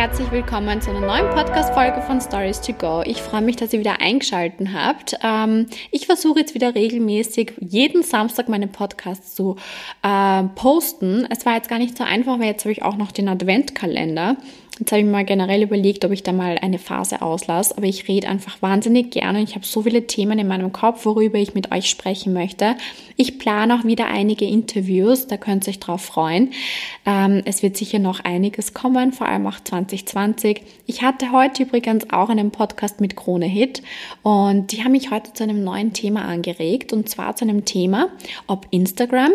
herzlich 0.00 0.30
willkommen 0.30 0.80
zu 0.80 0.88
einer 0.88 1.00
neuen 1.00 1.28
Podcast-Folge 1.28 2.00
von 2.00 2.22
Stories 2.22 2.62
to 2.62 2.72
Go. 2.72 3.02
Ich 3.04 3.20
freue 3.20 3.42
mich, 3.42 3.56
dass 3.56 3.74
ihr 3.74 3.80
wieder 3.80 4.00
eingeschaltet 4.00 4.68
habt. 4.72 5.14
Ähm, 5.22 5.66
ich 5.90 6.06
versuche 6.06 6.38
jetzt 6.38 6.54
wieder 6.54 6.74
regelmäßig 6.74 7.52
jeden 7.60 8.02
Samstag 8.02 8.48
meine 8.48 8.66
Podcasts 8.66 9.34
zu 9.34 9.56
äh, 10.02 10.44
posten. 10.54 11.26
Es 11.28 11.44
war 11.44 11.56
jetzt 11.56 11.68
gar 11.68 11.78
nicht 11.78 11.98
so 11.98 12.04
einfach, 12.04 12.38
weil 12.38 12.46
jetzt 12.46 12.64
habe 12.64 12.72
ich 12.72 12.82
auch 12.82 12.96
noch 12.96 13.12
den 13.12 13.28
Adventkalender. 13.28 14.38
Jetzt 14.78 14.92
habe 14.92 15.02
ich 15.02 15.06
mal 15.06 15.24
generell 15.24 15.62
überlegt, 15.62 16.04
ob 16.06 16.12
ich 16.12 16.22
da 16.22 16.32
mal 16.32 16.56
eine 16.62 16.78
Phase 16.78 17.20
auslasse, 17.20 17.76
aber 17.76 17.86
ich 17.86 18.08
rede 18.08 18.28
einfach 18.28 18.62
wahnsinnig 18.62 19.10
gerne. 19.10 19.42
Ich 19.42 19.54
habe 19.54 19.66
so 19.66 19.82
viele 19.82 20.06
Themen 20.06 20.38
in 20.38 20.48
meinem 20.48 20.72
Kopf, 20.72 21.04
worüber 21.04 21.38
ich 21.38 21.54
mit 21.54 21.70
euch 21.70 21.90
sprechen 21.90 22.32
möchte. 22.32 22.76
Ich 23.16 23.38
plane 23.38 23.74
auch 23.74 23.84
wieder 23.84 24.06
einige 24.06 24.46
Interviews, 24.46 25.26
da 25.26 25.36
könnt 25.36 25.66
ihr 25.66 25.72
euch 25.72 25.80
drauf 25.80 26.02
freuen. 26.02 26.52
Ähm, 27.04 27.42
es 27.44 27.62
wird 27.62 27.76
sicher 27.76 27.98
noch 27.98 28.20
einiges 28.20 28.72
kommen, 28.72 29.12
vor 29.12 29.28
allem 29.28 29.46
auch 29.46 29.60
2020. 29.60 30.62
Ich 30.86 31.02
hatte 31.02 31.30
heute 31.32 31.64
übrigens 31.64 32.08
auch 32.10 32.30
einen 32.30 32.50
Podcast 32.50 33.02
mit 33.02 33.16
Krone 33.16 33.46
Hit 33.46 33.82
und 34.22 34.72
die 34.72 34.82
haben 34.82 34.92
mich 34.92 35.10
heute 35.10 35.34
zu 35.34 35.42
einem 35.42 35.62
neuen 35.62 35.92
Thema 35.92 36.24
angeregt 36.24 36.94
und 36.94 37.08
zwar 37.08 37.36
zu 37.36 37.44
einem 37.44 37.66
Thema, 37.66 38.08
ob 38.46 38.66
Instagram 38.70 39.32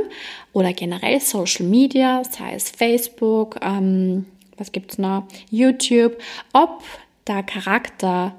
oder 0.54 0.74
generell 0.74 1.20
Social 1.20 1.66
Media, 1.68 2.24
sei 2.24 2.54
es 2.56 2.70
Facebook, 2.72 3.60
ähm, 3.62 4.26
was 4.58 4.72
gibt's 4.72 4.98
noch? 4.98 5.28
YouTube, 5.50 6.18
ob 6.54 6.84
der 7.28 7.44
Charakter 7.44 8.36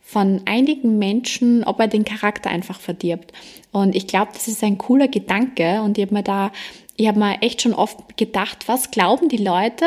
von 0.00 0.40
einigen 0.46 0.98
Menschen, 0.98 1.64
ob 1.64 1.80
er 1.80 1.88
den 1.88 2.04
Charakter 2.04 2.48
einfach 2.48 2.80
verdirbt. 2.80 3.32
Und 3.72 3.94
ich 3.94 4.06
glaube, 4.06 4.32
das 4.32 4.48
ist 4.48 4.64
ein 4.64 4.78
cooler 4.78 5.08
Gedanke 5.08 5.82
und 5.82 5.98
ich 5.98 6.04
habe 6.06 6.14
mir 6.14 6.22
da 6.22 6.50
ich 7.00 7.06
habe 7.06 7.20
mir 7.20 7.42
echt 7.42 7.62
schon 7.62 7.74
oft 7.74 8.16
gedacht, 8.16 8.66
was 8.66 8.90
glauben 8.90 9.28
die 9.28 9.36
Leute, 9.36 9.84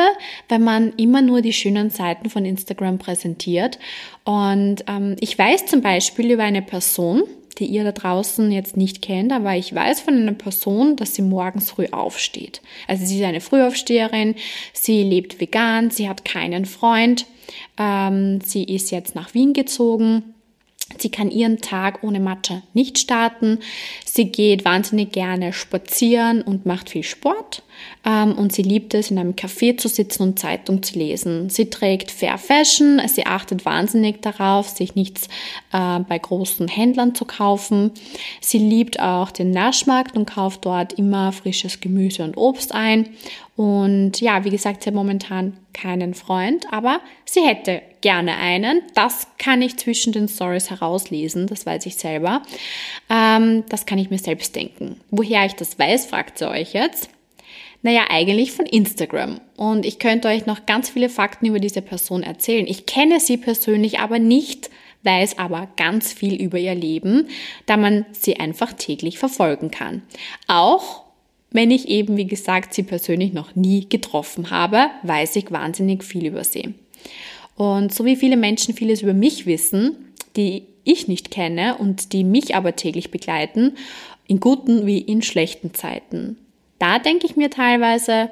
wenn 0.48 0.64
man 0.64 0.94
immer 0.94 1.20
nur 1.20 1.42
die 1.42 1.52
schönen 1.52 1.90
Seiten 1.90 2.30
von 2.30 2.46
Instagram 2.46 2.96
präsentiert. 2.96 3.78
Und 4.24 4.82
ähm, 4.88 5.16
ich 5.20 5.38
weiß 5.38 5.66
zum 5.66 5.82
Beispiel 5.82 6.30
über 6.30 6.44
eine 6.44 6.62
Person, 6.62 7.24
die 7.58 7.66
ihr 7.66 7.84
da 7.84 7.92
draußen 7.92 8.50
jetzt 8.50 8.76
nicht 8.76 9.02
kennt, 9.02 9.32
aber 9.32 9.54
ich 9.56 9.74
weiß 9.74 10.00
von 10.00 10.14
einer 10.14 10.32
Person, 10.32 10.96
dass 10.96 11.14
sie 11.14 11.22
morgens 11.22 11.70
früh 11.70 11.86
aufsteht. 11.90 12.60
Also 12.88 13.04
sie 13.04 13.18
ist 13.18 13.24
eine 13.24 13.40
Frühaufsteherin, 13.40 14.34
sie 14.72 15.02
lebt 15.02 15.40
vegan, 15.40 15.90
sie 15.90 16.08
hat 16.08 16.24
keinen 16.24 16.64
Freund, 16.64 17.26
ähm, 17.78 18.40
sie 18.40 18.64
ist 18.64 18.90
jetzt 18.90 19.14
nach 19.14 19.34
Wien 19.34 19.52
gezogen 19.52 20.34
Sie 20.98 21.10
kann 21.10 21.30
ihren 21.30 21.60
Tag 21.60 22.02
ohne 22.02 22.20
Matcha 22.20 22.62
nicht 22.74 22.98
starten. 22.98 23.58
Sie 24.04 24.26
geht 24.26 24.64
wahnsinnig 24.64 25.12
gerne 25.12 25.52
spazieren 25.52 26.42
und 26.42 26.66
macht 26.66 26.90
viel 26.90 27.02
Sport. 27.02 27.62
Ähm, 28.04 28.36
und 28.36 28.52
sie 28.52 28.62
liebt 28.62 28.94
es, 28.94 29.10
in 29.10 29.18
einem 29.18 29.32
Café 29.32 29.76
zu 29.76 29.88
sitzen 29.88 30.22
und 30.22 30.38
Zeitung 30.38 30.82
zu 30.82 30.98
lesen. 30.98 31.50
Sie 31.50 31.70
trägt 31.70 32.10
Fair 32.10 32.38
Fashion. 32.38 33.00
Sie 33.06 33.26
achtet 33.26 33.64
wahnsinnig 33.64 34.22
darauf, 34.22 34.68
sich 34.68 34.94
nichts 34.94 35.28
äh, 35.72 36.00
bei 36.00 36.18
großen 36.18 36.68
Händlern 36.68 37.14
zu 37.14 37.24
kaufen. 37.24 37.92
Sie 38.40 38.58
liebt 38.58 39.00
auch 39.00 39.30
den 39.30 39.50
Naschmarkt 39.50 40.16
und 40.16 40.26
kauft 40.26 40.64
dort 40.64 40.94
immer 40.94 41.32
frisches 41.32 41.80
Gemüse 41.80 42.24
und 42.24 42.36
Obst 42.36 42.72
ein. 42.74 43.08
Und 43.54 44.20
ja, 44.20 44.44
wie 44.44 44.50
gesagt, 44.50 44.82
sie 44.82 44.88
hat 44.88 44.94
momentan 44.94 45.58
keinen 45.74 46.14
Freund, 46.14 46.66
aber 46.72 47.00
sie 47.26 47.42
hätte 47.42 47.82
gerne 48.00 48.36
einen. 48.36 48.82
Das 48.94 49.26
kann 49.38 49.60
ich 49.60 49.76
zwischen 49.76 50.12
den 50.12 50.28
Stories 50.28 50.70
herauslesen, 50.70 51.46
das 51.46 51.66
weiß 51.66 51.84
ich 51.86 51.96
selber. 51.96 52.42
Ähm, 53.10 53.64
das 53.68 53.84
kann 53.84 53.98
ich 53.98 54.10
mir 54.10 54.18
selbst 54.18 54.56
denken. 54.56 55.00
Woher 55.10 55.44
ich 55.44 55.52
das 55.54 55.78
weiß, 55.78 56.06
fragt 56.06 56.40
ihr 56.40 56.48
euch 56.48 56.72
jetzt. 56.72 57.10
Naja, 57.82 58.04
eigentlich 58.08 58.52
von 58.52 58.64
Instagram. 58.64 59.40
Und 59.56 59.84
ich 59.84 59.98
könnte 59.98 60.28
euch 60.28 60.46
noch 60.46 60.66
ganz 60.66 60.88
viele 60.88 61.08
Fakten 61.08 61.46
über 61.46 61.58
diese 61.58 61.82
Person 61.82 62.22
erzählen. 62.22 62.66
Ich 62.66 62.86
kenne 62.86 63.20
sie 63.20 63.36
persönlich 63.36 63.98
aber 63.98 64.18
nicht, 64.18 64.70
weiß 65.02 65.38
aber 65.38 65.68
ganz 65.76 66.12
viel 66.12 66.40
über 66.40 66.58
ihr 66.58 66.76
Leben, 66.76 67.28
da 67.66 67.76
man 67.76 68.06
sie 68.12 68.38
einfach 68.38 68.72
täglich 68.72 69.18
verfolgen 69.18 69.70
kann. 69.72 70.02
Auch 70.46 71.02
wenn 71.52 71.70
ich 71.70 71.88
eben, 71.88 72.16
wie 72.16 72.26
gesagt, 72.26 72.74
sie 72.74 72.82
persönlich 72.82 73.32
noch 73.32 73.54
nie 73.54 73.88
getroffen 73.88 74.50
habe, 74.50 74.90
weiß 75.02 75.36
ich 75.36 75.50
wahnsinnig 75.50 76.04
viel 76.04 76.26
über 76.26 76.44
sie. 76.44 76.74
Und 77.56 77.94
so 77.94 78.04
wie 78.04 78.16
viele 78.16 78.36
Menschen 78.36 78.74
vieles 78.74 79.02
über 79.02 79.14
mich 79.14 79.46
wissen, 79.46 79.96
die 80.36 80.64
ich 80.84 81.08
nicht 81.08 81.30
kenne 81.30 81.76
und 81.76 82.12
die 82.12 82.24
mich 82.24 82.56
aber 82.56 82.74
täglich 82.74 83.10
begleiten, 83.10 83.76
in 84.26 84.40
guten 84.40 84.86
wie 84.86 84.98
in 84.98 85.22
schlechten 85.22 85.74
Zeiten. 85.74 86.38
Da 86.78 86.98
denke 86.98 87.26
ich 87.26 87.36
mir 87.36 87.50
teilweise, 87.50 88.30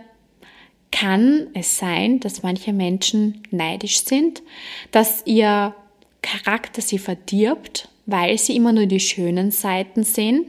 kann 0.90 1.48
es 1.54 1.78
sein, 1.78 2.18
dass 2.20 2.42
manche 2.42 2.72
Menschen 2.72 3.42
neidisch 3.50 4.04
sind, 4.04 4.42
dass 4.90 5.22
ihr 5.24 5.74
Charakter 6.22 6.82
sie 6.82 6.98
verdirbt, 6.98 7.88
weil 8.06 8.38
sie 8.38 8.56
immer 8.56 8.72
nur 8.72 8.86
die 8.86 9.00
schönen 9.00 9.52
Seiten 9.52 10.02
sehen 10.02 10.46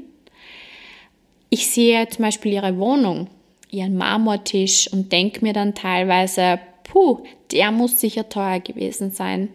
ich 1.51 1.69
sehe 1.69 2.07
zum 2.07 2.23
Beispiel 2.23 2.53
ihre 2.53 2.77
Wohnung, 2.77 3.27
ihren 3.69 3.97
Marmortisch 3.97 4.87
und 4.91 5.11
denke 5.11 5.41
mir 5.41 5.51
dann 5.51 5.75
teilweise, 5.75 6.59
puh, 6.85 7.19
der 7.51 7.71
muss 7.71 7.99
sicher 7.99 8.29
teuer 8.29 8.61
gewesen 8.61 9.11
sein. 9.11 9.49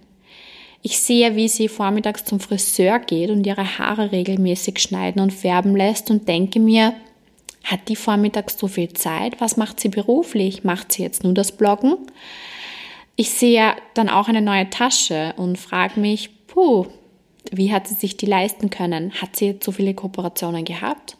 Ich 0.83 1.01
sehe, 1.01 1.35
wie 1.37 1.49
sie 1.49 1.69
vormittags 1.69 2.25
zum 2.25 2.39
Friseur 2.39 2.99
geht 2.99 3.31
und 3.31 3.47
ihre 3.47 3.79
Haare 3.79 4.13
regelmäßig 4.13 4.79
schneiden 4.79 5.23
und 5.23 5.33
färben 5.33 5.75
lässt 5.75 6.11
und 6.11 6.29
denke 6.29 6.61
mir, 6.61 6.93
hat 7.65 7.89
die 7.89 7.97
vormittags 7.97 8.59
so 8.59 8.69
viel 8.69 8.93
Zeit? 8.93 9.41
Was 9.41 9.57
macht 9.57 9.81
sie 9.81 9.89
beruflich? 9.89 10.65
Macht 10.65 10.93
sie 10.93 11.03
jetzt 11.03 11.25
nur 11.25 11.33
das 11.33 11.51
Bloggen? 11.51 11.97
Ich 13.17 13.31
sehe 13.31 13.75
dann 13.95 14.11
auch 14.11 14.29
eine 14.29 14.43
neue 14.43 14.69
Tasche 14.69 15.33
und 15.39 15.57
frage 15.57 15.99
mich, 15.99 16.47
puh, 16.47 16.87
wie 17.51 17.73
hat 17.73 17.89
sie 17.89 17.95
sich 17.95 18.19
die 18.19 18.27
leisten 18.27 18.69
können? 18.69 19.13
Hat 19.15 19.35
sie 19.35 19.47
jetzt 19.47 19.65
so 19.65 19.73
viele 19.73 19.95
Kooperationen 19.95 20.67
gehabt? 20.67 21.17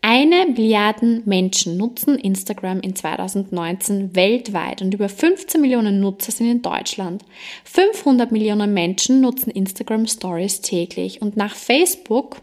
Eine 0.00 0.46
Milliarden 0.46 1.22
Menschen 1.24 1.76
nutzen 1.76 2.18
Instagram 2.18 2.80
in 2.80 2.94
2019 2.94 4.14
weltweit 4.14 4.80
und 4.80 4.94
über 4.94 5.08
15 5.08 5.60
Millionen 5.60 6.00
Nutzer 6.00 6.30
sind 6.30 6.48
in 6.50 6.62
Deutschland. 6.62 7.24
500 7.64 8.30
Millionen 8.30 8.72
Menschen 8.72 9.20
nutzen 9.20 9.50
Instagram 9.50 10.06
Stories 10.06 10.60
täglich 10.60 11.20
und 11.20 11.36
nach 11.36 11.54
Facebook 11.54 12.36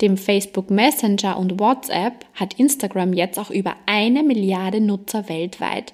dem 0.00 0.16
Facebook 0.16 0.70
Messenger 0.70 1.38
und 1.38 1.58
WhatsApp 1.60 2.24
hat 2.34 2.54
Instagram 2.54 3.12
jetzt 3.12 3.38
auch 3.38 3.50
über 3.50 3.76
eine 3.86 4.22
Milliarde 4.22 4.80
Nutzer 4.80 5.28
weltweit. 5.28 5.92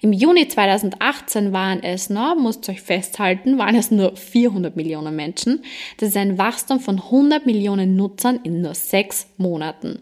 Im 0.00 0.12
Juni 0.12 0.48
2018 0.48 1.52
waren 1.52 1.82
es 1.82 2.10
noch, 2.10 2.36
müsst 2.36 2.68
euch 2.68 2.80
festhalten, 2.80 3.58
waren 3.58 3.74
es 3.74 3.90
nur 3.90 4.16
400 4.16 4.76
Millionen 4.76 5.14
Menschen. 5.14 5.62
Das 5.98 6.10
ist 6.10 6.16
ein 6.16 6.38
Wachstum 6.38 6.80
von 6.80 6.96
100 6.96 7.46
Millionen 7.46 7.96
Nutzern 7.96 8.40
in 8.42 8.62
nur 8.62 8.74
sechs 8.74 9.28
Monaten. 9.36 10.00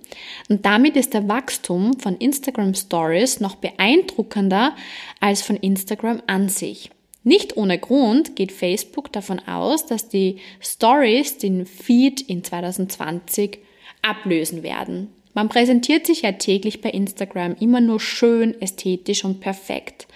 Und 0.49 0.65
damit 0.65 0.97
ist 0.97 1.15
der 1.15 1.29
Wachstum 1.29 1.99
von 1.99 2.17
Instagram 2.17 2.75
Stories 2.75 3.41
noch 3.41 3.57
beeindruckender 3.57 4.75
als 5.21 5.43
von 5.43 5.57
Instagram 5.57 6.23
an 6.27 6.49
sich. 6.49 6.91
Nicht 7.27 7.57
ohne 7.57 7.77
Grund 7.77 8.37
geht 8.37 8.53
Facebook 8.53 9.13
davon 9.13 9.41
aus, 9.41 9.85
dass 9.85 10.09
die 10.09 10.37
Stories 10.61 11.39
den 11.39 11.67
Feed 11.67 12.21
in 12.21 12.45
2020 12.45 13.59
ablösen 14.01 14.63
werden. 14.63 15.09
Man 15.35 15.49
präsentiert 15.49 16.07
sich 16.07 16.23
ja 16.23 16.31
täglich 16.31 16.83
bei 16.83 16.91
Instagram 16.91 17.57
immer 17.59 17.81
nur 17.81 17.99
schön, 17.99 18.55
ästhetisch 18.63 19.25
und 19.25 19.41
perfekt. 19.41 20.07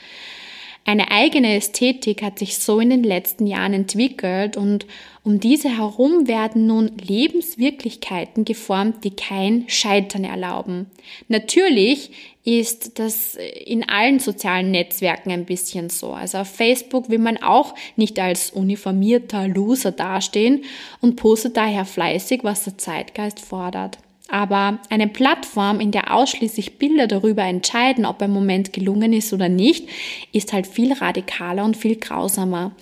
Eine 0.86 1.10
eigene 1.10 1.54
Ästhetik 1.54 2.22
hat 2.22 2.38
sich 2.38 2.58
so 2.58 2.80
in 2.80 2.90
den 2.90 3.04
letzten 3.04 3.46
Jahren 3.46 3.74
entwickelt 3.74 4.56
und 4.56 4.86
um 5.22 5.38
diese 5.38 5.68
herum 5.68 6.26
werden 6.26 6.66
nun 6.66 6.92
Lebenswirklichkeiten 6.96 8.44
geformt, 8.46 9.04
die 9.04 9.10
kein 9.14 9.64
Scheitern 9.68 10.24
erlauben. 10.24 10.86
Natürlich 11.28 12.10
ist 12.44 12.98
das 12.98 13.36
in 13.36 13.86
allen 13.86 14.18
sozialen 14.18 14.70
Netzwerken 14.70 15.30
ein 15.30 15.44
bisschen 15.44 15.90
so. 15.90 16.12
Also 16.12 16.38
auf 16.38 16.48
Facebook 16.48 17.10
will 17.10 17.18
man 17.18 17.36
auch 17.36 17.74
nicht 17.96 18.18
als 18.18 18.50
uniformierter 18.50 19.46
Loser 19.46 19.92
dastehen 19.92 20.64
und 21.02 21.16
postet 21.16 21.58
daher 21.58 21.84
fleißig, 21.84 22.42
was 22.42 22.64
der 22.64 22.78
Zeitgeist 22.78 23.40
fordert. 23.40 23.98
Aber 24.30 24.78
eine 24.90 25.08
Plattform, 25.08 25.80
in 25.80 25.90
der 25.90 26.14
ausschließlich 26.14 26.78
Bilder 26.78 27.06
darüber 27.06 27.42
entscheiden, 27.42 28.06
ob 28.06 28.22
ein 28.22 28.30
Moment 28.30 28.72
gelungen 28.72 29.12
ist 29.12 29.32
oder 29.32 29.48
nicht, 29.48 29.88
ist 30.32 30.52
halt 30.52 30.66
viel 30.66 30.92
radikaler 30.92 31.64
und 31.64 31.76
viel 31.76 31.96
grausamer. 31.96 32.72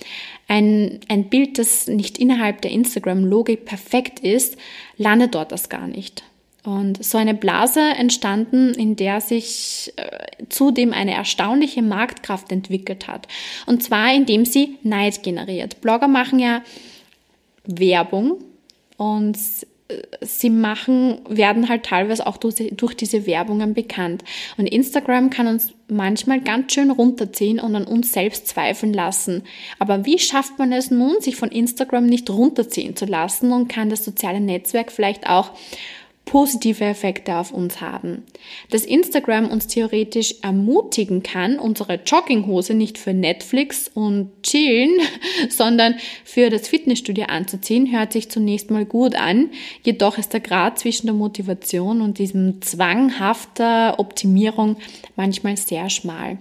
Ein, 0.46 1.00
ein 1.08 1.28
Bild, 1.28 1.58
das 1.58 1.88
nicht 1.88 2.18
innerhalb 2.18 2.60
der 2.62 2.70
Instagram-Logik 2.70 3.64
perfekt 3.64 4.20
ist, 4.20 4.56
landet 4.96 5.34
dort 5.34 5.52
das 5.52 5.68
gar 5.68 5.86
nicht. 5.86 6.22
Und 6.64 7.02
so 7.02 7.16
eine 7.16 7.34
Blase 7.34 7.80
entstanden, 7.80 8.74
in 8.74 8.96
der 8.96 9.22
sich 9.22 9.92
äh, 9.96 10.44
zudem 10.50 10.92
eine 10.92 11.14
erstaunliche 11.14 11.80
Marktkraft 11.80 12.52
entwickelt 12.52 13.08
hat. 13.08 13.26
Und 13.66 13.82
zwar 13.82 14.12
indem 14.12 14.44
sie 14.44 14.76
Neid 14.82 15.22
generiert. 15.22 15.80
Blogger 15.80 16.08
machen 16.08 16.38
ja 16.40 16.62
Werbung 17.64 18.44
und 18.98 19.38
sie 20.20 20.50
machen, 20.50 21.20
werden 21.28 21.68
halt 21.68 21.84
teilweise 21.84 22.26
auch 22.26 22.36
durch, 22.36 22.56
durch 22.72 22.94
diese 22.94 23.26
Werbungen 23.26 23.72
bekannt. 23.72 24.22
Und 24.58 24.66
Instagram 24.66 25.30
kann 25.30 25.46
uns 25.46 25.72
manchmal 25.88 26.40
ganz 26.40 26.74
schön 26.74 26.90
runterziehen 26.90 27.58
und 27.58 27.74
an 27.74 27.86
uns 27.86 28.12
selbst 28.12 28.48
zweifeln 28.48 28.92
lassen. 28.92 29.44
Aber 29.78 30.04
wie 30.04 30.18
schafft 30.18 30.58
man 30.58 30.72
es 30.72 30.90
nun, 30.90 31.20
sich 31.20 31.36
von 31.36 31.50
Instagram 31.50 32.04
nicht 32.04 32.28
runterziehen 32.28 32.96
zu 32.96 33.06
lassen 33.06 33.52
und 33.52 33.68
kann 33.68 33.88
das 33.88 34.04
soziale 34.04 34.40
Netzwerk 34.40 34.92
vielleicht 34.92 35.26
auch 35.26 35.52
positive 36.28 36.84
Effekte 36.84 37.36
auf 37.36 37.52
uns 37.52 37.80
haben. 37.80 38.24
Dass 38.70 38.84
Instagram 38.84 39.48
uns 39.48 39.66
theoretisch 39.66 40.34
ermutigen 40.42 41.22
kann, 41.22 41.58
unsere 41.58 42.00
Jogginghose 42.04 42.74
nicht 42.74 42.98
für 42.98 43.14
Netflix 43.14 43.88
und 43.88 44.30
Chillen, 44.42 44.90
sondern 45.48 45.94
für 46.24 46.50
das 46.50 46.68
Fitnessstudio 46.68 47.24
anzuziehen, 47.24 47.90
hört 47.90 48.12
sich 48.12 48.30
zunächst 48.30 48.70
mal 48.70 48.84
gut 48.84 49.14
an. 49.16 49.48
Jedoch 49.82 50.18
ist 50.18 50.34
der 50.34 50.40
Grad 50.40 50.78
zwischen 50.78 51.06
der 51.06 51.14
Motivation 51.14 52.02
und 52.02 52.18
diesem 52.18 52.60
zwanghafter 52.60 53.98
Optimierung 53.98 54.76
manchmal 55.16 55.56
sehr 55.56 55.88
schmal. 55.88 56.36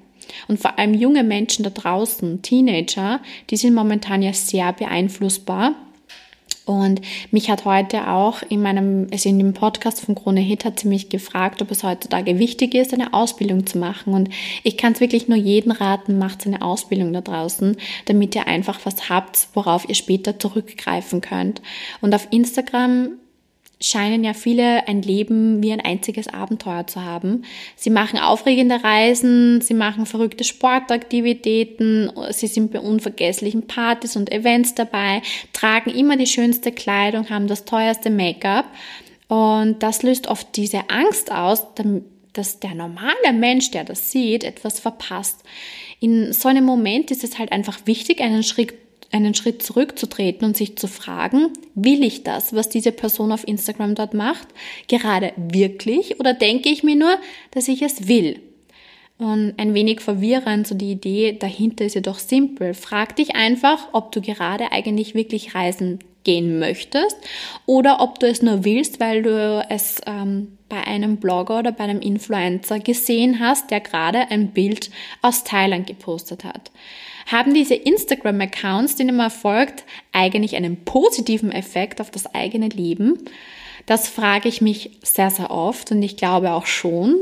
Und 0.50 0.60
vor 0.60 0.78
allem 0.78 0.96
junge 0.96 1.24
Menschen 1.24 1.64
da 1.64 1.70
draußen, 1.70 2.42
Teenager, 2.42 3.22
die 3.50 3.56
sind 3.56 3.74
momentan 3.74 4.22
ja 4.22 4.34
sehr 4.34 4.74
beeinflussbar 4.74 5.76
und 6.68 7.00
mich 7.32 7.50
hat 7.50 7.64
heute 7.64 8.10
auch 8.10 8.42
in 8.50 8.62
meinem, 8.62 9.08
also 9.10 9.30
in 9.30 9.40
dem 9.40 9.54
Podcast 9.54 10.02
von 10.02 10.16
Krone 10.16 10.42
Hit 10.42 10.66
hat 10.66 10.80
sie 10.80 10.90
mich 10.90 11.08
gefragt, 11.08 11.62
ob 11.62 11.72
es 11.72 11.84
heutzutage 11.84 12.40
wichtig 12.40 12.76
ist, 12.76 12.94
eine 12.94 13.14
Ausbildung 13.14 13.66
zu 13.66 13.78
machen. 13.78 14.14
Und 14.14 14.30
ich 14.64 14.76
kann 14.76 14.92
es 14.92 15.00
wirklich 15.00 15.30
nur 15.30 15.38
jeden 15.38 15.72
raten, 15.72 16.18
macht 16.18 16.46
eine 16.46 16.62
Ausbildung 16.62 17.14
da 17.14 17.22
draußen, 17.22 17.78
damit 18.06 18.36
ihr 18.36 18.48
einfach 18.48 18.82
was 18.84 19.10
habt, 19.10 19.48
worauf 19.54 19.88
ihr 19.88 19.96
später 19.96 20.40
zurückgreifen 20.40 21.22
könnt. 21.22 21.62
Und 22.02 22.14
auf 22.14 22.28
Instagram 22.32 23.12
scheinen 23.80 24.24
ja 24.24 24.34
viele 24.34 24.88
ein 24.88 25.02
Leben 25.02 25.62
wie 25.62 25.72
ein 25.72 25.82
einziges 25.82 26.28
Abenteuer 26.28 26.88
zu 26.88 27.04
haben. 27.04 27.44
Sie 27.76 27.90
machen 27.90 28.18
aufregende 28.18 28.84
Reisen, 28.84 29.62
sie 29.62 29.76
machen 29.76 30.06
verrückte 30.06 30.44
Sportaktivitäten, 30.44 32.12
sie 32.32 32.48
sind 32.48 32.72
bei 32.72 32.80
unvergesslichen 32.80 33.68
Partys 33.68 34.16
und 34.16 34.32
Events 34.32 34.74
dabei, 34.74 35.22
tragen 35.54 35.92
immer 35.92 36.18
die 36.18 36.26
schönste 36.26 36.72
Kleidung, 36.72 37.30
haben 37.30 37.48
das 37.48 37.66
teuerste 37.66 38.10
Make-up 38.10 38.66
und 39.28 39.84
das 39.84 40.04
löst 40.04 40.28
oft 40.28 40.56
diese 40.56 40.90
Angst 40.90 41.32
aus, 41.32 41.66
dass 42.34 42.60
der 42.60 42.74
normale 42.74 43.34
Mensch, 43.34 43.72
der 43.72 43.84
das 43.84 44.12
sieht, 44.12 44.44
etwas 44.44 44.80
verpasst. 44.80 45.44
In 46.00 46.34
so 46.34 46.48
einem 46.50 46.64
Moment 46.64 47.12
ist 47.12 47.24
es 47.24 47.38
halt 47.38 47.52
einfach 47.52 47.80
wichtig, 47.86 48.22
einen 48.22 48.44
Schritt 48.44 48.74
einen 49.12 49.34
Schritt 49.34 49.64
zurückzutreten 49.64 50.46
und 50.48 50.58
sich 50.58 50.78
zu 50.78 50.88
fragen, 50.88 51.54
will 51.76 52.04
ich 52.04 52.24
das, 52.24 52.54
was 52.54 52.70
diese 52.70 52.92
Person 52.92 53.32
auf 53.32 53.48
Instagram 53.48 53.96
dort 53.96 54.14
macht, 54.14 54.48
gerade 54.88 55.34
wirklich 55.38 56.20
oder 56.20 56.34
denke 56.34 56.70
ich 56.70 56.84
mir 56.84 56.96
nur, 56.96 57.18
dass 57.52 57.68
ich 57.68 57.82
es 57.82 58.08
will? 58.08 58.40
Und 59.18 59.56
ein 59.58 59.74
wenig 59.74 60.02
verwirrend, 60.02 60.68
so 60.68 60.76
die 60.76 60.92
Idee 60.92 61.38
dahinter 61.40 61.86
ist 61.86 61.96
jedoch 61.96 62.20
simpel. 62.20 62.76
Frag 62.76 63.16
dich 63.16 63.36
einfach, 63.36 63.90
ob 63.92 64.12
du 64.12 64.22
gerade 64.22 64.72
eigentlich 64.72 65.16
wirklich 65.16 65.56
reisen 65.56 66.00
gehen 66.24 66.60
möchtest 66.60 67.18
oder 67.66 68.02
ob 68.02 68.20
du 68.20 68.28
es 68.28 68.42
nur 68.42 68.64
willst, 68.64 69.00
weil 69.00 69.24
du 69.24 69.66
es 69.70 70.02
ähm, 70.06 70.58
bei 70.70 70.84
einem 70.84 71.18
Blogger 71.18 71.60
oder 71.60 71.72
bei 71.72 71.86
einem 71.86 72.02
Influencer 72.02 72.80
gesehen 72.80 73.40
hast, 73.40 73.72
der 73.72 73.80
gerade 73.80 74.30
ein 74.30 74.52
Bild 74.52 74.92
aus 75.22 75.44
Thailand 75.46 75.88
gepostet 75.88 76.44
hat. 76.44 76.70
Haben 77.28 77.54
diese 77.54 77.76
Instagram-Accounts, 77.76 78.96
denen 78.96 79.16
man 79.16 79.30
folgt, 79.30 79.84
eigentlich 80.14 80.56
einen 80.56 80.84
positiven 80.86 81.52
Effekt 81.52 82.02
auf 82.02 82.10
das 82.10 82.34
eigene 82.34 82.70
Leben? 82.70 83.20
Das 83.86 84.08
frage 84.08 84.50
ich 84.50 84.62
mich 84.62 84.92
sehr, 85.04 85.30
sehr 85.30 85.52
oft 85.52 85.92
und 85.92 86.02
ich 86.02 86.18
glaube 86.18 86.52
auch 86.52 86.66
schon 86.66 87.16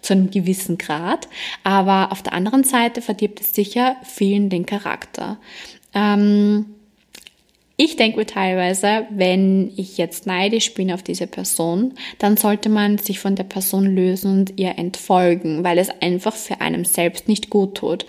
zu 0.00 0.14
einem 0.14 0.30
gewissen 0.30 0.78
Grad. 0.78 1.28
Aber 1.62 2.10
auf 2.10 2.22
der 2.22 2.32
anderen 2.32 2.64
Seite 2.64 3.02
verdirbt 3.02 3.40
es 3.40 3.54
sicher 3.54 3.96
vielen 4.02 4.50
den 4.50 4.66
Charakter. 4.66 5.38
Ähm, 5.94 6.66
ich 7.76 7.96
denke 7.96 8.18
mir 8.18 8.26
teilweise, 8.26 9.06
wenn 9.10 9.72
ich 9.76 9.98
jetzt 9.98 10.26
neidisch 10.26 10.72
bin 10.74 10.92
auf 10.92 11.02
diese 11.02 11.26
Person, 11.26 11.94
dann 12.18 12.36
sollte 12.36 12.68
man 12.68 12.98
sich 12.98 13.18
von 13.18 13.34
der 13.34 13.44
Person 13.44 13.86
lösen 13.94 14.40
und 14.40 14.60
ihr 14.60 14.78
entfolgen, 14.78 15.64
weil 15.64 15.78
es 15.78 15.90
einfach 16.00 16.34
für 16.34 16.60
einem 16.60 16.84
selbst 16.84 17.28
nicht 17.28 17.50
gut 17.50 17.76
tut. 17.76 18.06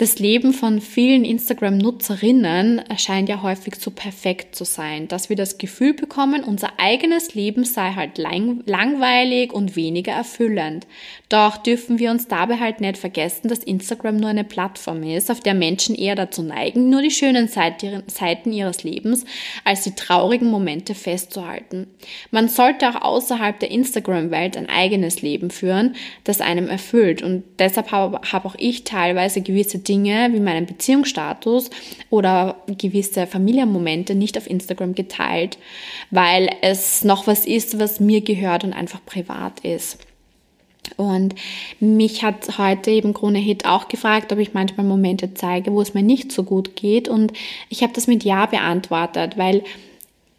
Das 0.00 0.18
Leben 0.18 0.54
von 0.54 0.80
vielen 0.80 1.26
Instagram-Nutzerinnen 1.26 2.78
erscheint 2.78 3.28
ja 3.28 3.42
häufig 3.42 3.74
so 3.74 3.90
perfekt 3.90 4.56
zu 4.56 4.64
sein, 4.64 5.08
dass 5.08 5.28
wir 5.28 5.36
das 5.36 5.58
Gefühl 5.58 5.92
bekommen, 5.92 6.42
unser 6.42 6.70
eigenes 6.78 7.34
Leben 7.34 7.64
sei 7.64 7.92
halt 7.92 8.16
lang 8.16 8.62
langweilig 8.64 9.52
und 9.52 9.76
weniger 9.76 10.12
erfüllend. 10.12 10.86
Doch 11.28 11.58
dürfen 11.58 11.98
wir 11.98 12.10
uns 12.10 12.28
dabei 12.28 12.56
halt 12.56 12.80
nicht 12.80 12.96
vergessen, 12.96 13.48
dass 13.48 13.58
Instagram 13.58 14.16
nur 14.16 14.30
eine 14.30 14.42
Plattform 14.42 15.02
ist, 15.02 15.30
auf 15.30 15.40
der 15.40 15.52
Menschen 15.52 15.94
eher 15.94 16.14
dazu 16.14 16.42
neigen, 16.42 16.88
nur 16.88 17.02
die 17.02 17.10
schönen 17.10 17.46
Seiten 17.48 18.52
ihres 18.52 18.82
Lebens 18.82 19.26
als 19.64 19.82
die 19.82 19.94
traurigen 19.94 20.48
Momente 20.48 20.94
festzuhalten. 20.94 21.88
Man 22.30 22.48
sollte 22.48 22.88
auch 22.88 23.02
außerhalb 23.02 23.60
der 23.60 23.70
Instagram-Welt 23.70 24.56
ein 24.56 24.70
eigenes 24.70 25.20
Leben 25.20 25.50
führen, 25.50 25.94
das 26.24 26.40
einem 26.40 26.70
erfüllt. 26.70 27.20
Und 27.20 27.44
deshalb 27.58 27.92
habe 27.92 28.22
hab 28.32 28.46
auch 28.46 28.56
ich 28.58 28.84
teilweise 28.84 29.42
gewisse 29.42 29.89
Dinge 29.90 30.30
wie 30.32 30.40
meinen 30.40 30.66
Beziehungsstatus 30.66 31.68
oder 32.10 32.62
gewisse 32.78 33.26
Familienmomente 33.26 34.14
nicht 34.14 34.38
auf 34.38 34.48
Instagram 34.48 34.94
geteilt, 34.94 35.58
weil 36.12 36.48
es 36.62 37.02
noch 37.02 37.26
was 37.26 37.44
ist, 37.44 37.80
was 37.80 37.98
mir 37.98 38.20
gehört 38.20 38.62
und 38.62 38.72
einfach 38.72 39.04
privat 39.04 39.60
ist. 39.60 39.98
Und 40.96 41.34
mich 41.80 42.22
hat 42.22 42.58
heute 42.58 42.90
eben 42.90 43.14
Krone 43.14 43.38
Hit 43.38 43.66
auch 43.66 43.88
gefragt, 43.88 44.32
ob 44.32 44.38
ich 44.38 44.54
manchmal 44.54 44.86
Momente 44.86 45.34
zeige, 45.34 45.72
wo 45.72 45.80
es 45.80 45.94
mir 45.94 46.02
nicht 46.02 46.30
so 46.30 46.44
gut 46.44 46.76
geht. 46.76 47.08
Und 47.08 47.32
ich 47.68 47.82
habe 47.82 47.92
das 47.92 48.06
mit 48.06 48.24
Ja 48.24 48.46
beantwortet, 48.46 49.36
weil 49.36 49.64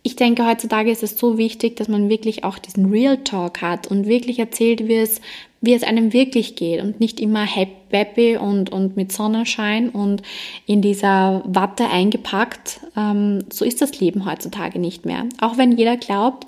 ich 0.04 0.16
denke, 0.16 0.48
heutzutage 0.48 0.92
ist 0.92 1.04
es 1.04 1.18
so 1.18 1.38
wichtig, 1.38 1.76
dass 1.76 1.88
man 1.88 2.10
wirklich 2.10 2.44
auch 2.44 2.58
diesen 2.58 2.90
Real 2.90 3.18
Talk 3.18 3.62
hat 3.62 3.88
und 3.88 4.08
wirklich 4.08 4.40
erzählt, 4.40 4.88
wie 4.88 4.96
es, 4.96 5.22
wie 5.62 5.74
es 5.74 5.84
einem 5.84 6.12
wirklich 6.12 6.56
geht 6.56 6.82
und 6.82 7.00
nicht 7.00 7.20
immer 7.20 7.46
happy 7.46 8.36
und, 8.36 8.72
und 8.72 8.98
mit 8.98 9.12
Sonnenschein 9.12 9.90
und 9.90 10.24
in 10.66 10.82
dieser 10.82 11.44
Watte 11.46 11.88
eingepackt. 11.88 12.82
Ähm, 12.98 13.46
so 13.52 13.64
ist 13.64 13.82
das 13.82 14.00
Leben 14.00 14.26
heutzutage 14.26 14.80
nicht 14.80 15.06
mehr. 15.06 15.26
Auch 15.40 15.58
wenn 15.58 15.72
jeder 15.72 15.98
glaubt, 15.98 16.48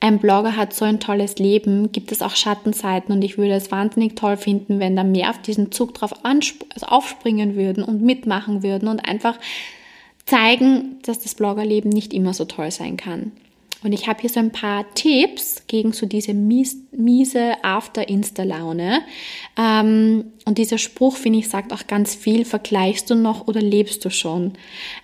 ein 0.00 0.18
Blogger 0.18 0.56
hat 0.56 0.74
so 0.74 0.84
ein 0.84 1.00
tolles 1.00 1.38
Leben, 1.38 1.90
gibt 1.90 2.12
es 2.12 2.22
auch 2.22 2.36
Schattenseiten 2.36 3.12
und 3.12 3.22
ich 3.22 3.36
würde 3.36 3.54
es 3.54 3.70
wahnsinnig 3.70 4.14
toll 4.14 4.36
finden, 4.36 4.78
wenn 4.78 4.94
da 4.94 5.02
mehr 5.02 5.30
auf 5.30 5.42
diesen 5.42 5.72
Zug 5.72 5.94
drauf 5.94 6.12
also 6.24 6.86
aufspringen 6.86 7.56
würden 7.56 7.82
und 7.82 8.00
mitmachen 8.00 8.62
würden 8.62 8.88
und 8.88 9.00
einfach 9.00 9.38
zeigen, 10.24 10.98
dass 11.02 11.18
das 11.18 11.34
Bloggerleben 11.34 11.90
nicht 11.90 12.14
immer 12.14 12.32
so 12.32 12.44
toll 12.44 12.70
sein 12.70 12.96
kann. 12.96 13.32
Und 13.84 13.92
ich 13.92 14.08
habe 14.08 14.20
hier 14.20 14.30
so 14.30 14.40
ein 14.40 14.50
paar 14.50 14.92
Tipps 14.94 15.62
gegen 15.68 15.92
so 15.92 16.06
diese 16.06 16.34
mies, 16.34 16.78
miese 16.90 17.62
After-Insta-Laune. 17.62 19.02
Ähm, 19.56 20.32
und 20.44 20.58
dieser 20.58 20.78
Spruch, 20.78 21.14
finde 21.14 21.38
ich, 21.38 21.48
sagt 21.48 21.72
auch 21.72 21.86
ganz 21.86 22.16
viel, 22.16 22.44
vergleichst 22.44 23.08
du 23.08 23.14
noch 23.14 23.46
oder 23.46 23.60
lebst 23.60 24.04
du 24.04 24.10
schon? 24.10 24.54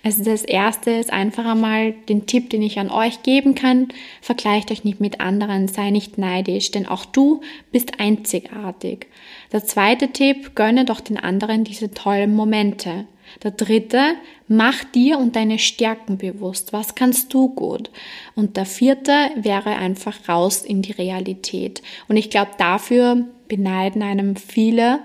Also 0.03 0.25
das 0.25 0.43
Erste 0.43 0.91
ist 0.91 1.13
einfach 1.13 1.45
einmal 1.45 1.93
den 2.09 2.25
Tipp, 2.25 2.49
den 2.49 2.61
ich 2.61 2.77
an 2.77 2.89
euch 2.89 3.23
geben 3.23 3.55
kann, 3.55 3.87
vergleicht 4.21 4.69
euch 4.71 4.83
nicht 4.83 4.99
mit 4.99 5.21
anderen, 5.21 5.69
sei 5.69 5.89
nicht 5.89 6.17
neidisch, 6.17 6.71
denn 6.71 6.85
auch 6.85 7.05
du 7.05 7.39
bist 7.71 8.01
einzigartig. 8.01 9.07
Der 9.53 9.63
zweite 9.63 10.09
Tipp, 10.09 10.53
gönne 10.53 10.83
doch 10.83 10.99
den 10.99 11.17
anderen 11.17 11.63
diese 11.63 11.93
tollen 11.93 12.35
Momente. 12.35 13.05
Der 13.43 13.51
dritte, 13.51 14.15
mach 14.47 14.83
dir 14.83 15.17
und 15.17 15.35
deine 15.35 15.59
Stärken 15.59 16.17
bewusst. 16.17 16.73
Was 16.73 16.95
kannst 16.95 17.33
du 17.33 17.49
gut? 17.49 17.89
Und 18.35 18.57
der 18.57 18.65
vierte 18.65 19.29
wäre 19.35 19.75
einfach 19.75 20.27
raus 20.27 20.63
in 20.63 20.81
die 20.81 20.93
Realität. 20.93 21.81
Und 22.07 22.17
ich 22.17 22.29
glaube, 22.29 22.51
dafür 22.57 23.25
beneiden 23.47 24.01
einem 24.01 24.35
viele, 24.35 24.99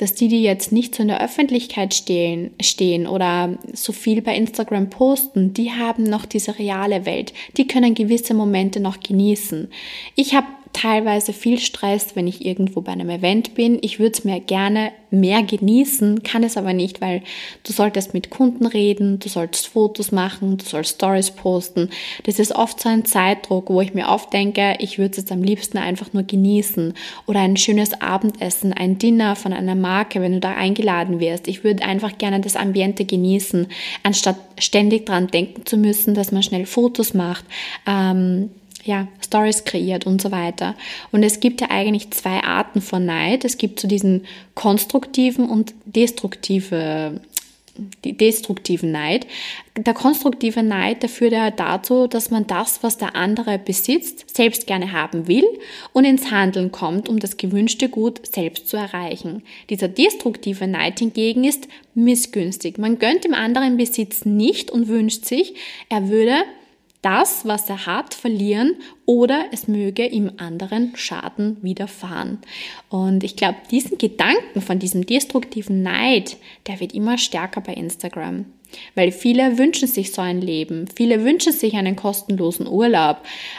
dass 0.00 0.14
die, 0.14 0.28
die 0.28 0.42
jetzt 0.42 0.72
nicht 0.72 0.94
so 0.94 1.02
in 1.02 1.08
der 1.08 1.22
Öffentlichkeit 1.22 1.92
stehen, 1.92 2.52
stehen 2.62 3.06
oder 3.06 3.58
so 3.74 3.92
viel 3.92 4.22
bei 4.22 4.34
Instagram 4.34 4.88
posten, 4.88 5.52
die 5.52 5.72
haben 5.72 6.04
noch 6.04 6.24
diese 6.24 6.58
reale 6.58 7.04
Welt. 7.04 7.34
Die 7.58 7.66
können 7.66 7.94
gewisse 7.94 8.32
Momente 8.32 8.80
noch 8.80 9.00
genießen. 9.00 9.68
Ich 10.14 10.34
habe 10.34 10.46
teilweise 10.72 11.32
viel 11.32 11.58
Stress, 11.58 12.14
wenn 12.14 12.26
ich 12.26 12.44
irgendwo 12.44 12.80
bei 12.80 12.92
einem 12.92 13.10
Event 13.10 13.54
bin. 13.54 13.78
Ich 13.82 13.98
würde 13.98 14.12
es 14.12 14.24
mir 14.24 14.40
gerne 14.40 14.92
mehr 15.10 15.42
genießen, 15.42 16.22
kann 16.22 16.44
es 16.44 16.56
aber 16.56 16.72
nicht, 16.72 17.00
weil 17.00 17.22
du 17.64 17.72
solltest 17.72 18.14
mit 18.14 18.30
Kunden 18.30 18.66
reden, 18.66 19.18
du 19.18 19.28
sollst 19.28 19.66
Fotos 19.66 20.12
machen, 20.12 20.56
du 20.56 20.64
sollst 20.64 20.96
Stories 20.96 21.32
posten. 21.32 21.90
Das 22.24 22.38
ist 22.38 22.54
oft 22.54 22.80
so 22.80 22.88
ein 22.88 23.04
Zeitdruck, 23.04 23.68
wo 23.70 23.80
ich 23.80 23.94
mir 23.94 24.08
oft 24.08 24.32
denke, 24.32 24.76
ich 24.78 24.98
würde 24.98 25.10
es 25.10 25.16
jetzt 25.16 25.32
am 25.32 25.42
liebsten 25.42 25.78
einfach 25.78 26.12
nur 26.12 26.22
genießen 26.22 26.94
oder 27.26 27.40
ein 27.40 27.56
schönes 27.56 28.00
Abendessen, 28.00 28.72
ein 28.72 28.98
Dinner 28.98 29.34
von 29.34 29.52
einer 29.52 29.74
Marke, 29.74 30.20
wenn 30.20 30.32
du 30.32 30.40
da 30.40 30.54
eingeladen 30.54 31.18
wirst. 31.18 31.48
Ich 31.48 31.64
würde 31.64 31.84
einfach 31.84 32.16
gerne 32.18 32.40
das 32.40 32.54
Ambiente 32.56 33.04
genießen, 33.04 33.66
anstatt 34.04 34.36
ständig 34.58 35.06
dran 35.06 35.26
denken 35.26 35.66
zu 35.66 35.76
müssen, 35.76 36.14
dass 36.14 36.30
man 36.30 36.42
schnell 36.42 36.66
Fotos 36.66 37.14
macht. 37.14 37.44
Ähm, 37.86 38.50
ja, 38.84 39.08
Stories 39.24 39.64
kreiert 39.64 40.06
und 40.06 40.20
so 40.20 40.30
weiter. 40.30 40.74
Und 41.12 41.22
es 41.22 41.40
gibt 41.40 41.60
ja 41.60 41.70
eigentlich 41.70 42.10
zwei 42.10 42.42
Arten 42.42 42.80
von 42.80 43.04
Neid. 43.04 43.44
Es 43.44 43.58
gibt 43.58 43.80
so 43.80 43.88
diesen 43.88 44.26
konstruktiven 44.54 45.48
und 45.48 45.74
destruktive 45.84 47.20
destruktiven 48.04 48.92
Neid. 48.92 49.26
Der 49.76 49.94
konstruktive 49.94 50.62
Neid, 50.62 51.02
der 51.02 51.08
führt 51.08 51.32
ja 51.32 51.50
dazu, 51.50 52.06
dass 52.06 52.30
man 52.30 52.46
das, 52.46 52.82
was 52.82 52.98
der 52.98 53.16
andere 53.16 53.58
besitzt, 53.58 54.34
selbst 54.34 54.66
gerne 54.66 54.92
haben 54.92 55.28
will 55.28 55.46
und 55.92 56.04
ins 56.04 56.30
Handeln 56.30 56.72
kommt, 56.72 57.08
um 57.08 57.18
das 57.18 57.36
gewünschte 57.36 57.88
Gut 57.88 58.26
selbst 58.26 58.68
zu 58.68 58.76
erreichen. 58.76 59.42
Dieser 59.70 59.88
destruktive 59.88 60.66
Neid 60.66 60.98
hingegen 60.98 61.44
ist 61.44 61.68
missgünstig. 61.94 62.78
Man 62.78 62.98
gönnt 62.98 63.24
dem 63.24 63.34
anderen 63.34 63.76
Besitz 63.76 64.24
nicht 64.24 64.70
und 64.70 64.88
wünscht 64.88 65.24
sich, 65.24 65.54
er 65.88 66.08
würde 66.08 66.34
das, 67.02 67.46
was 67.46 67.68
er 67.68 67.86
hat, 67.86 68.14
verlieren 68.14 68.76
oder 69.10 69.46
es 69.50 69.66
möge 69.66 70.06
ihm 70.06 70.30
anderen 70.36 70.92
Schaden 70.94 71.56
widerfahren. 71.62 72.38
Und 72.90 73.24
ich 73.24 73.34
glaube, 73.34 73.56
diesen 73.68 73.98
Gedanken 73.98 74.60
von 74.60 74.78
diesem 74.78 75.04
destruktiven 75.04 75.82
Neid, 75.82 76.36
der 76.68 76.78
wird 76.78 76.94
immer 76.94 77.18
stärker 77.18 77.60
bei 77.60 77.74
Instagram. 77.74 78.44
Weil 78.94 79.12
viele 79.12 79.58
wünschen 79.58 79.88
sich 79.88 80.12
so 80.12 80.22
ein 80.22 80.40
Leben. 80.40 80.86
Viele 80.94 81.24
wünschen 81.24 81.52
sich 81.52 81.74
einen 81.74 81.96
kostenlosen 81.96 82.66
Urlaub, 82.66 83.18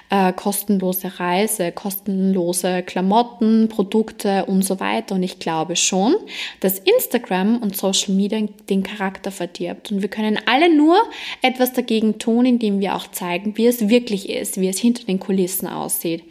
äh, 0.09 0.31
kostenlose 0.33 1.19
Reise, 1.19 1.71
kostenlose 1.71 2.83
Klamotten, 2.83 3.67
Produkte 3.67 4.45
und 4.45 4.63
so 4.63 4.79
weiter. 4.79 5.15
Und 5.15 5.23
ich 5.23 5.39
glaube 5.39 5.75
schon, 5.75 6.15
dass 6.59 6.79
Instagram 6.79 7.57
und 7.57 7.75
Social 7.75 8.13
Media 8.13 8.39
den 8.69 8.83
Charakter 8.83 9.31
verdirbt. 9.31 9.91
Und 9.91 10.01
wir 10.01 10.09
können 10.09 10.39
alle 10.45 10.73
nur 10.73 10.97
etwas 11.41 11.73
dagegen 11.73 12.19
tun, 12.19 12.45
indem 12.45 12.79
wir 12.79 12.95
auch 12.95 13.07
zeigen, 13.07 13.57
wie 13.57 13.67
es 13.67 13.89
wirklich 13.89 14.29
ist, 14.29 14.59
wie 14.59 14.69
es 14.69 14.79
hinter 14.79 15.05
den 15.05 15.19
Kulissen 15.19 15.40
aussieht. 15.67 16.23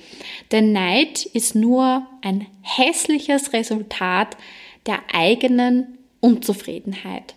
Denn 0.52 0.72
Neid 0.72 1.24
ist 1.26 1.54
nur 1.54 2.06
ein 2.22 2.46
hässliches 2.62 3.52
Resultat 3.52 4.36
der 4.86 4.98
eigenen 5.12 5.98
Unzufriedenheit. 6.20 7.34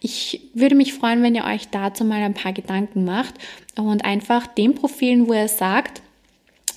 Ich 0.00 0.40
würde 0.54 0.74
mich 0.74 0.94
freuen, 0.94 1.22
wenn 1.22 1.34
ihr 1.34 1.44
euch 1.44 1.68
dazu 1.68 2.04
mal 2.04 2.22
ein 2.22 2.34
paar 2.34 2.52
Gedanken 2.52 3.04
macht 3.04 3.34
und 3.76 4.04
einfach 4.04 4.46
den 4.46 4.74
Profilen, 4.74 5.28
wo 5.28 5.34
ihr 5.34 5.48
sagt, 5.48 6.02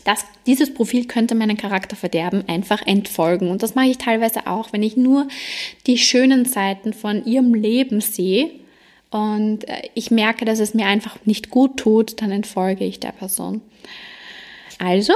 das, 0.03 0.23
dieses 0.45 0.71
Profil 0.71 1.05
könnte 1.07 1.33
meinen 1.33 1.57
Charakter 1.57 1.95
verderben, 1.95 2.43
einfach 2.47 2.85
entfolgen. 2.85 3.49
Und 3.49 3.63
das 3.63 3.73
mache 3.73 3.87
ich 3.87 3.97
teilweise 3.97 4.45
auch, 4.45 4.71
wenn 4.71 4.83
ich 4.83 4.95
nur 4.95 5.27
die 5.87 5.97
schönen 5.97 6.45
Seiten 6.45 6.93
von 6.93 7.25
ihrem 7.25 7.55
Leben 7.55 8.01
sehe 8.01 8.51
und 9.11 9.67
äh, 9.67 9.83
ich 9.93 10.11
merke, 10.11 10.45
dass 10.45 10.59
es 10.59 10.73
mir 10.73 10.85
einfach 10.85 11.17
nicht 11.25 11.49
gut 11.49 11.77
tut, 11.77 12.21
dann 12.21 12.31
entfolge 12.31 12.83
ich 12.85 12.99
der 12.99 13.11
Person. 13.11 13.61
Also, 14.79 15.13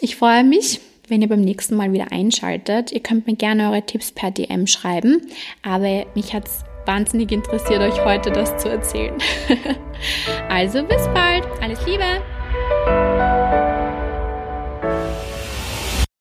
ich 0.00 0.16
freue 0.16 0.44
mich, 0.44 0.80
wenn 1.08 1.22
ihr 1.22 1.28
beim 1.28 1.40
nächsten 1.40 1.76
Mal 1.76 1.92
wieder 1.92 2.12
einschaltet. 2.12 2.92
Ihr 2.92 3.00
könnt 3.00 3.26
mir 3.26 3.36
gerne 3.36 3.70
eure 3.70 3.82
Tipps 3.82 4.12
per 4.12 4.30
DM 4.30 4.66
schreiben, 4.66 5.22
aber 5.62 6.06
mich 6.14 6.34
hat 6.34 6.46
es 6.46 6.64
wahnsinnig 6.86 7.32
interessiert, 7.32 7.80
euch 7.80 8.04
heute 8.04 8.30
das 8.30 8.56
zu 8.58 8.68
erzählen. 8.68 9.14
also 10.48 10.82
bis 10.84 11.06
bald. 11.14 11.44
Alles 11.60 11.84
Liebe! 11.86 12.37